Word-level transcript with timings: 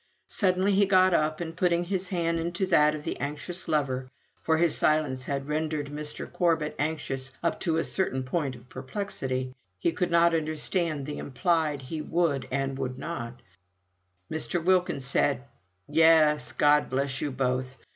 Suddenly 0.29 0.71
he 0.71 0.87
got 0.87 1.13
up, 1.13 1.39
and 1.41 1.55
putting 1.55 1.83
his 1.83 2.07
hand 2.07 2.39
into 2.39 2.65
that 2.65 2.95
of 2.95 3.03
the 3.03 3.19
anxious 3.19 3.67
lover 3.67 4.09
(for 4.41 4.57
his 4.57 4.75
silence 4.75 5.25
had 5.25 5.47
rendered 5.47 5.91
Mr. 5.91 6.33
Corbet 6.33 6.73
anxious 6.79 7.31
up 7.43 7.59
to 7.59 7.77
a 7.77 7.83
certain 7.83 8.23
point 8.23 8.55
of 8.55 8.67
perplexity 8.67 9.53
he 9.77 9.91
could 9.91 10.09
not 10.09 10.33
understand 10.33 11.05
the 11.05 11.19
implied 11.19 11.83
he 11.83 12.01
would 12.01 12.47
and 12.49 12.71
he 12.71 12.77
would 12.79 12.97
not), 12.97 13.33
Mr. 14.31 14.65
Wilkins 14.65 15.05
said, 15.05 15.43
"Yes! 15.87 16.51
God 16.51 16.89
bless 16.89 17.21
you 17.21 17.29
both! 17.29 17.77